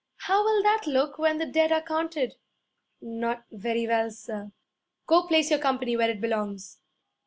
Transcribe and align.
How 0.21 0.43
will 0.43 0.63
that 0.63 0.87
look 0.87 1.19
when 1.19 1.37
the 1.37 1.45
dead 1.45 1.71
are 1.71 1.79
counted?' 1.79 2.33
'Not 3.01 3.45
very 3.51 3.85
well, 3.85 4.09
sir.' 4.09 4.51
'Go 5.05 5.27
place 5.27 5.51
your 5.51 5.59
company 5.59 5.95
where 5.95 6.09
it 6.09 6.19
belongs.' 6.19 6.79